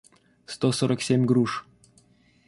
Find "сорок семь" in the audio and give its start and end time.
0.79-1.27